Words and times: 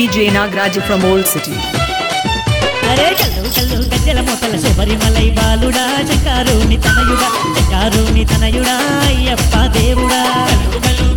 Nagraj 0.00 0.80
from 0.80 1.04
Old 1.04 1.26
City. 1.26 1.54
అరే 2.90 3.06
కల్లు 3.18 3.48
కల్లు 3.56 3.78
గజ్జల 3.84 4.20
మోతల 4.20 4.54
శబరిమలై 4.64 5.24
బాలుడా 5.38 5.84
చకారుని 6.10 6.76
తనయుడా 6.84 7.28
చకారుని 7.58 8.24
తనయుడా 8.24 8.76
అయ్యప్ప 9.08 9.54
దేవుడా 9.76 10.20
కల్లు 10.44 10.78
కల్లు 10.84 11.08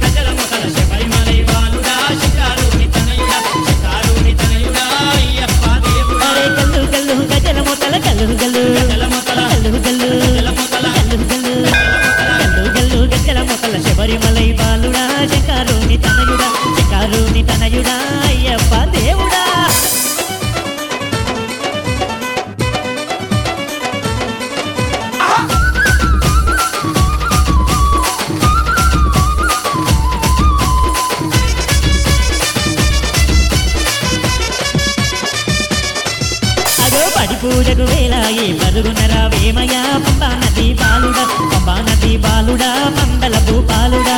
పూజకు 37.41 37.85
వేలాయే 37.89 38.45
పరుగునరా 38.61 39.21
వేమయ్య 39.33 39.75
పంబా 40.05 40.29
నది 40.41 40.65
బాలుడా 40.81 41.23
పంబా 41.53 41.75
నది 41.87 42.11
బాలుడా 42.17 42.67
పందల 42.97 43.35
భూపాలుడా 43.47 44.15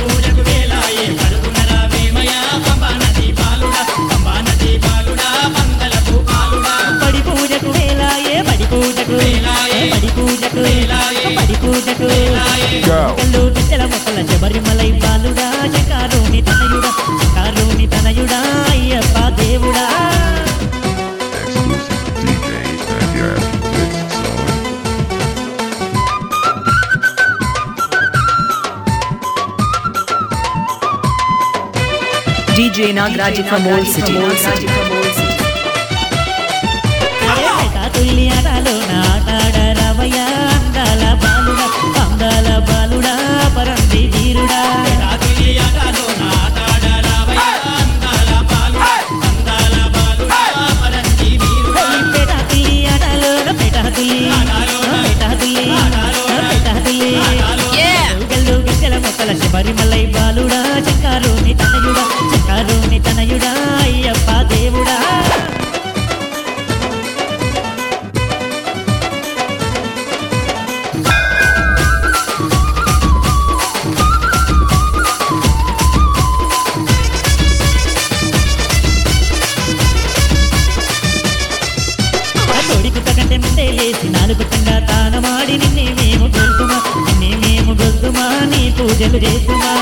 పూజకు 0.00 0.42
వేలాయే 0.48 1.06
పరుగునరా 1.20 1.78
వేమయ 1.92 2.32
పంబా 2.66 2.90
నది 3.02 3.28
బాలుడా 3.40 3.82
పంబా 4.10 4.34
నది 4.48 4.72
బాలుడా 4.84 5.28
పందల 5.56 5.94
భూపాలుడా 6.08 6.74
పడి 7.02 7.22
పూజకు 7.28 7.70
వేలాయే 7.76 8.36
పడి 8.48 8.68
పూజకు 8.72 9.16
వేలాయే. 9.20 9.80
పడి 9.92 10.10
పూజకు 10.16 10.60
వేలాయే. 10.62 11.24
పడి 11.38 11.56
పూజకు 11.62 12.08
తెచ్చల 13.54 13.82
మొక్కల 13.92 14.18
శబరిమలై 14.30 14.90
బాలుడా 15.02 15.48
DJ 32.54 32.92
Nagraj 32.92 33.42
from 33.48 33.66
Old 33.66 33.86
City. 33.86 35.01
కొడుకుత 83.32 83.44
కంటే 83.44 83.64
లేచి 83.76 84.06
నాలుగుతంగా 84.12 84.74
తానమాడి 84.88 85.54
నిన్నే 85.62 85.86
మేము 85.98 86.26
గొల్తుమా 86.34 86.78
నిన్నే 87.20 87.30
మేము 87.44 87.72
గొల్తుమా 87.80 88.26
నీ 88.50 88.62
పూజలు 88.76 89.18
చేతుమా 89.24 89.72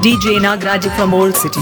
DJ 0.00 0.38
Nagraj 0.38 0.84
from 0.90 1.14
Old 1.14 1.36
City. 1.36 1.60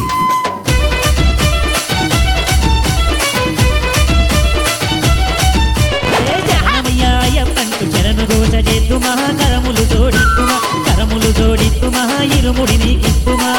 కరములు 9.41 9.84
జోడిత్తుమా 9.93 10.56
కరములు 10.87 11.31
జోడిత్తుమా 11.38 12.03
ఇరుముడి 12.37 12.76
నీకిత్తుమా 12.82 13.50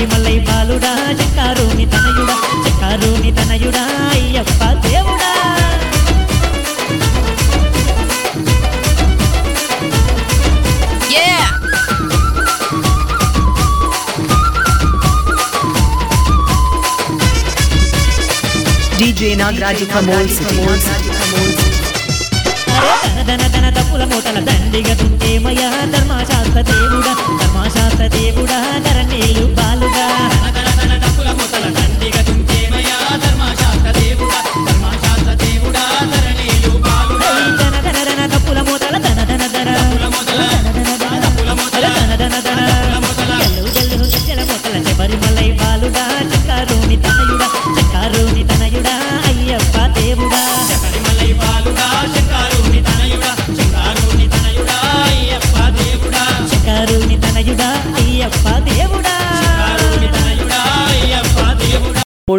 శబరిమలై 0.00 0.36
బాలుడా 0.38 0.90
చక్కారుని 1.18 1.84
తనయుడా 1.86 2.36
చక్కారుని 2.64 3.30
తనయుడా 3.38 3.82
అయ్యప్ప 4.12 4.60
దేవుడా. 4.84 5.30
DJ. 19.00 19.34
అరే 22.78 23.22
ధన 23.28 23.42
ధన 23.54 23.66
తప్పుల 23.70 24.02
మూటల 24.04 24.38
దండిగా 24.40 24.94
తుంటేమయ్యా 24.94 25.70
ధర్మశాస్త్ర 25.92 26.60
దేవుడా 26.62 27.12
ధర్మశాస్త్ర 27.40 28.06
దేవుడా. 28.16 28.49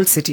city. 0.07 0.30